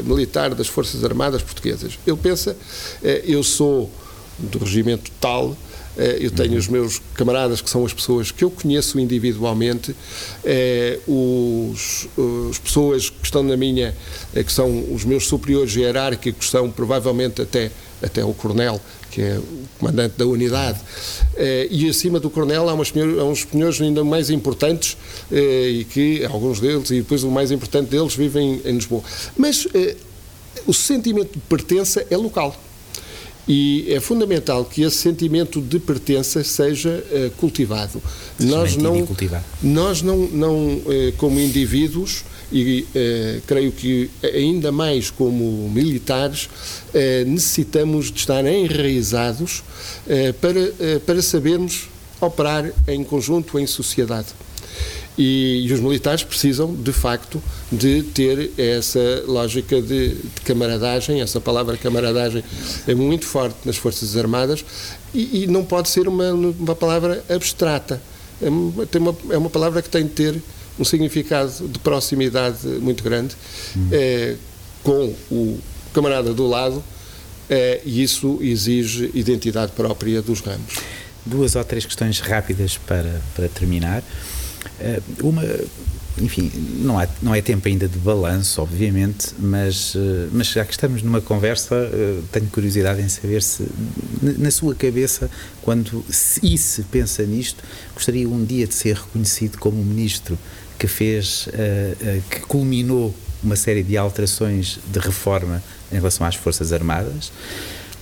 [0.05, 1.99] militar das Forças Armadas Portuguesas.
[2.07, 2.57] Ele pensa,
[3.03, 3.91] eu sou
[4.39, 5.57] do regimento tal.
[5.97, 6.59] Eh, eu tenho uhum.
[6.59, 9.97] os meus camaradas que são as pessoas que eu conheço individualmente,
[10.45, 12.07] eh, os,
[12.51, 13.97] as pessoas que estão na minha
[14.35, 17.71] que são os meus superiores hierárquicos, são provavelmente até,
[18.03, 18.81] até o coronel,
[19.17, 20.79] que é o comandante da unidade,
[21.71, 24.95] e acima do coronel há, umas, há uns senhores ainda mais importantes,
[25.33, 29.03] e que alguns deles, e depois o mais importante deles, vivem em Lisboa.
[29.35, 29.67] Mas
[30.67, 32.55] o sentimento de pertença é local.
[33.49, 38.03] E é fundamental que esse sentimento de pertença seja uh, cultivado.
[38.41, 39.07] Nós não,
[39.63, 46.49] nós não, não uh, como indivíduos, e uh, creio que ainda mais como militares,
[47.27, 49.63] necessitamos de estar enraizados
[50.41, 51.89] para, para sabermos
[52.21, 54.29] operar em conjunto, em sociedade.
[55.19, 61.23] E, e, os militares precisam, de facto, de ter essa lógica de, de, camaradagem.
[61.23, 62.45] Essa palavra camaradagem
[62.87, 64.65] é muito forte nas Forças Armadas
[65.15, 68.01] e, e não pode ser uma, uma palavra abstrata.
[68.43, 70.43] É uma, é uma palavra que tem de ter
[70.79, 73.35] um significado de proximidade muito grande
[73.77, 73.89] hum.
[73.93, 74.37] é,
[74.83, 75.59] com o
[75.93, 76.83] camarada do lado
[77.49, 80.81] é, e isso exige identidade própria dos ramos.
[81.25, 84.03] Duas ou três questões rápidas para, para terminar.
[84.81, 85.43] Eh, uma,
[86.19, 90.73] enfim, não, há, não é tempo ainda de balanço, obviamente, mas, eh, mas já que
[90.73, 93.67] estamos numa conversa, eh, tenho curiosidade em saber se,
[94.23, 95.31] na sua cabeça,
[95.63, 97.63] quando se, e se pensa nisto,
[97.95, 100.39] gostaria um dia de ser reconhecido como ministro
[100.79, 101.49] que fez,
[102.31, 105.63] que culminou uma série de alterações de reforma
[105.93, 107.31] em relação às Forças Armadas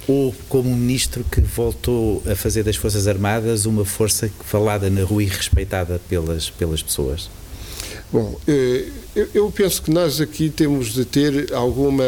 [0.07, 5.03] ou como um ministro que voltou a fazer das Forças Armadas uma força falada na
[5.03, 7.31] rua e respeitada pelas, pelas pessoas?
[8.13, 8.87] Bom, eh,
[9.35, 12.05] eu penso que nós aqui temos de ter alguma.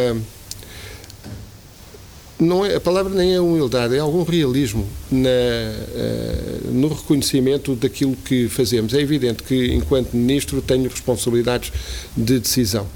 [2.39, 8.15] Não é, a palavra nem é humildade, é algum realismo na, eh, no reconhecimento daquilo
[8.15, 8.93] que fazemos.
[8.93, 11.73] É evidente que, enquanto ministro, tenho responsabilidades
[12.15, 12.87] de decisão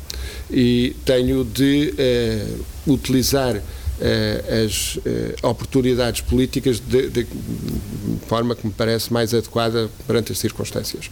[0.51, 1.95] e tenho de
[2.87, 3.63] uh, utilizar
[4.65, 7.27] as eh, oportunidades políticas de, de, de,
[8.27, 11.11] forma que me parece mais adequada perante as circunstâncias.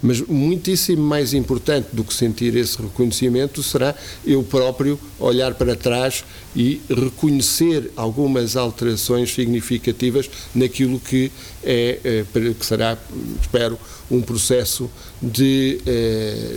[0.00, 6.24] Mas muitíssimo mais importante do que sentir esse reconhecimento será eu próprio olhar para trás
[6.56, 11.30] e reconhecer algumas alterações significativas naquilo que
[11.62, 12.96] é eh, que será,
[13.40, 13.78] espero,
[14.10, 14.90] um processo
[15.22, 15.80] de,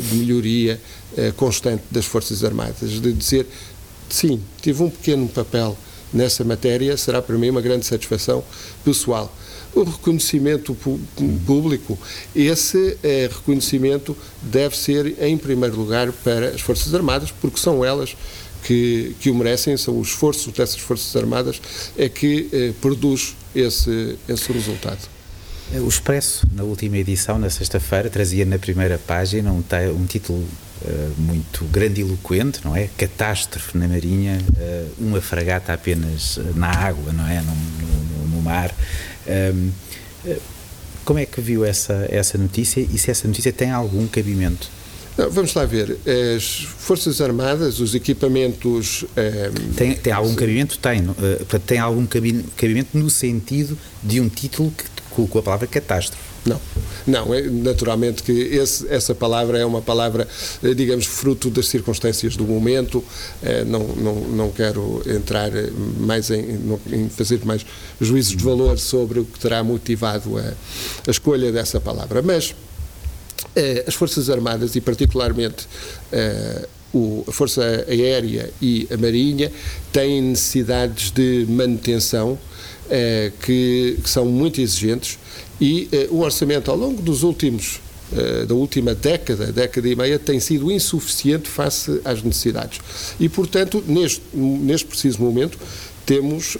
[0.10, 0.80] de melhoria
[1.38, 3.48] constante das Forças Armadas, de dizer
[4.10, 5.78] sim, tive um pequeno papel
[6.14, 8.44] nessa matéria, será para mim uma grande satisfação
[8.84, 9.34] pessoal.
[9.74, 10.74] O reconhecimento
[11.46, 12.00] público,
[12.34, 18.16] esse é, reconhecimento deve ser, em primeiro lugar, para as Forças Armadas, porque são elas
[18.66, 21.62] que, que o merecem, são os esforços dessas Forças Armadas
[21.98, 25.15] é que eh, produz esse, esse resultado.
[25.74, 29.64] O Expresso, na última edição, na sexta-feira, trazia na primeira página um,
[29.96, 32.88] um título uh, muito grandiloquente, não é?
[32.96, 37.42] Catástrofe na Marinha, uh, uma fragata apenas na água, não é?
[37.42, 38.74] No, no, no mar.
[39.28, 39.72] Um,
[40.30, 40.42] uh,
[41.04, 44.70] como é que viu essa, essa notícia e se essa notícia tem algum cabimento?
[45.18, 45.98] Não, vamos lá ver.
[46.36, 49.04] As Forças Armadas, os equipamentos.
[49.04, 50.78] Um, tem, tem algum cabimento?
[50.78, 51.02] Tem.
[51.02, 56.36] Uh, tem algum cabimento no sentido de um título que com a palavra catástrofe.
[56.46, 56.62] Não,
[57.08, 60.28] não, é naturalmente que esse, essa palavra é uma palavra,
[60.64, 63.04] eh, digamos, fruto das circunstâncias do momento.
[63.42, 66.60] Eh, não, não, não quero entrar eh, mais em,
[66.92, 67.66] em fazer mais
[68.00, 70.54] juízos de valor sobre o que terá motivado a,
[71.08, 72.22] a escolha dessa palavra.
[72.22, 72.54] Mas
[73.88, 75.66] as Forças Armadas, e particularmente
[77.28, 79.52] a Força Aérea e a Marinha,
[79.92, 82.38] têm necessidades de manutenção
[82.90, 85.18] eh, que, que, são muito exigentes
[85.60, 87.82] e eh, o orçamento ao longo dos últimos
[88.16, 92.80] eh, da última década, década e meia, tem sido insuficiente face às necessidades.
[93.20, 95.58] E, portanto, neste, neste preciso momento,
[96.06, 96.58] temos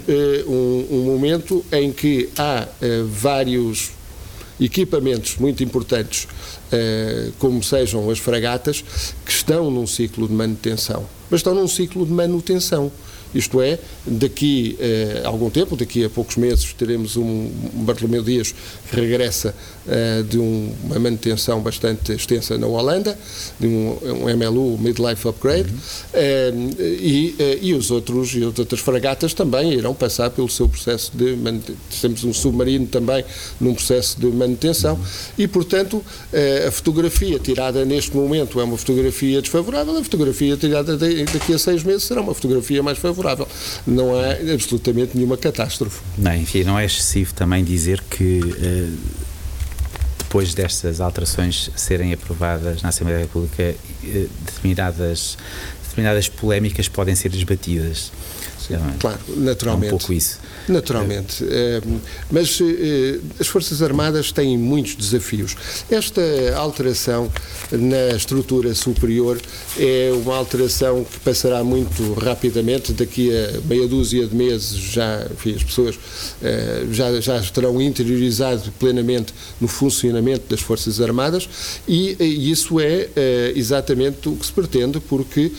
[0.48, 2.66] um, um, momento em que há
[3.08, 3.92] vários
[4.60, 6.26] equipamentos muito importantes,
[7.38, 8.84] como sejam as fragatas,
[9.24, 11.06] que estão num ciclo de manutenção.
[11.30, 12.90] Mas estão num ciclo de manutenção.
[13.36, 18.54] Isto é, daqui eh, a algum tempo, daqui a poucos meses, teremos um, Bartolomeu Dias
[18.88, 19.54] que regressa
[19.86, 23.16] eh, de um, uma manutenção bastante extensa na Holanda,
[23.58, 23.96] de um,
[24.36, 25.78] MLU, Midlife Upgrade, uhum.
[26.14, 30.68] eh, e, eh, e os outros e as outras fragatas também irão passar pelo seu
[30.68, 31.76] processo de manutenção.
[32.00, 33.24] Temos um submarino também
[33.60, 35.04] num processo de manutenção uhum.
[35.38, 40.96] e, portanto, eh, a fotografia tirada neste momento é uma fotografia desfavorável, a fotografia tirada
[40.96, 43.48] daqui a seis meses será uma fotografia mais favorável favorável.
[43.86, 46.00] Não há absolutamente nenhuma catástrofe.
[46.16, 48.98] Não, enfim, não é excessivo também dizer que uh,
[50.18, 53.74] depois destas alterações serem aprovadas na Assembleia da República,
[54.04, 55.36] uh, determinadas
[55.88, 58.12] determinadas polémicas podem ser esbatidas.
[58.66, 58.78] Sim, é?
[58.98, 59.92] claro, naturalmente.
[59.92, 60.38] É um pouco isso.
[60.68, 61.44] Naturalmente.
[61.48, 61.80] É,
[62.30, 65.56] mas eh, as Forças Armadas têm muitos desafios.
[65.90, 66.22] Esta
[66.56, 67.30] alteração
[67.70, 69.40] na estrutura superior
[69.78, 72.92] é uma alteração que passará muito rapidamente.
[72.92, 75.98] Daqui a meia dúzia de meses já, enfim, as pessoas
[76.42, 81.48] eh, já, já estarão interiorizado plenamente no funcionamento das Forças Armadas
[81.86, 85.52] e, e isso é eh, exatamente o que se pretende, porque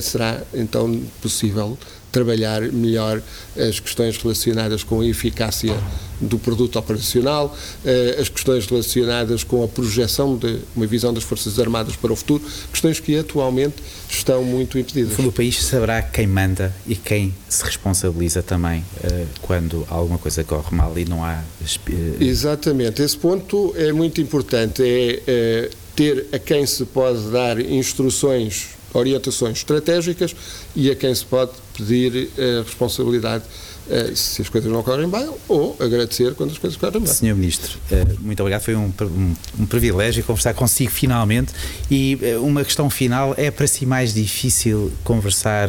[0.00, 1.76] será então possível
[2.16, 3.20] trabalhar melhor
[3.54, 5.76] as questões relacionadas com a eficácia
[6.18, 7.54] do produto operacional,
[7.84, 12.16] eh, as questões relacionadas com a projeção de uma visão das Forças Armadas para o
[12.16, 12.42] futuro,
[12.72, 13.74] questões que atualmente
[14.08, 15.18] estão muito impedidas.
[15.18, 20.74] O país saberá quem manda e quem se responsabiliza também eh, quando alguma coisa corre
[20.74, 21.42] mal e não há.
[21.62, 28.75] Eh, Exatamente, esse ponto é muito importante, é ter a quem se pode dar instruções
[28.96, 30.34] orientações estratégicas
[30.74, 33.44] e a quem se pode pedir a eh, responsabilidade
[33.88, 37.12] eh, se as coisas não correm bem ou agradecer quando as coisas correm bem.
[37.12, 38.62] Senhor Ministro, eh, muito obrigado.
[38.62, 41.52] Foi um, um, um, privilégio conversar consigo finalmente.
[41.90, 45.68] E uma questão final: é para si mais difícil conversar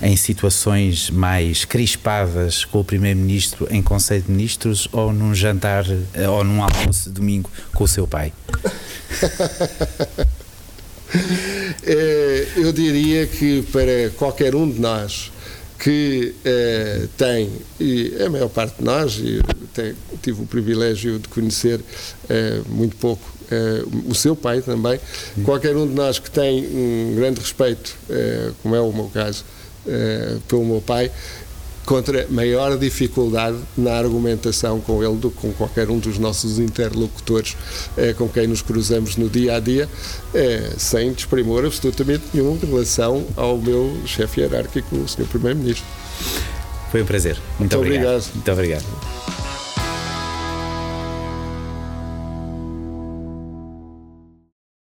[0.00, 5.84] em situações mais crispadas com o Primeiro-Ministro em Conselho de Ministros ou num jantar
[6.28, 8.32] ou num almoço de domingo com o seu pai?
[11.84, 15.32] É, eu diria que para qualquer um de nós
[15.78, 17.50] que é, tem,
[17.80, 21.80] e a maior parte de nós, e até tive o privilégio de conhecer
[22.28, 23.32] é, muito pouco
[24.08, 24.98] o seu pai também,
[25.44, 27.94] qualquer um de nós que tem um grande respeito,
[28.62, 29.44] como é o meu caso,
[30.48, 31.10] pelo meu pai,
[31.84, 37.56] contra maior dificuldade na argumentação com ele do que com qualquer um dos nossos interlocutores
[37.96, 39.88] eh, com quem nos cruzamos no dia a dia,
[40.34, 45.26] eh, sem desprimor absolutamente nenhum em relação ao meu chefe hierárquico, o Sr.
[45.26, 45.84] Primeiro-Ministro.
[46.90, 47.36] Foi um prazer.
[47.58, 48.06] Muito, Muito obrigado.
[48.06, 48.34] obrigado.
[48.34, 49.31] Muito obrigado.